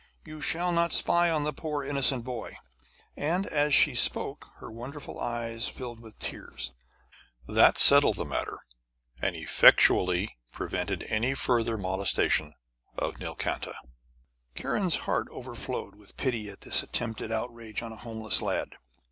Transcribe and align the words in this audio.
You 0.25 0.41
shall 0.41 0.71
not 0.71 0.93
spy 0.93 1.29
on 1.29 1.43
the 1.43 1.53
poor 1.53 1.83
innocent 1.83 2.23
boy.' 2.23 2.57
And 3.15 3.45
as 3.45 3.71
she 3.75 3.93
spoke, 3.93 4.47
her 4.55 4.71
wonderful 4.71 5.19
eyes 5.19 5.67
filled 5.67 5.99
with 5.99 6.17
tears. 6.17 6.71
That 7.47 7.77
settled 7.77 8.15
the 8.15 8.25
matter, 8.25 8.57
and 9.21 9.35
effectually 9.35 10.39
prevented 10.51 11.03
any 11.07 11.35
further 11.35 11.77
molestation 11.77 12.55
of 12.97 13.19
Nilkanta! 13.19 13.75
Kiran's 14.55 14.95
heart 15.05 15.27
overflowed 15.29 15.93
with 15.93 16.17
pity 16.17 16.49
at 16.49 16.61
this 16.61 16.81
attempted 16.81 17.31
outrage 17.31 17.83
on 17.83 17.91
a 17.91 17.95
homeless 17.97 18.41
lad. 18.41 18.77